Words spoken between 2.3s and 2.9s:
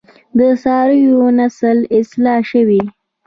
شوی؟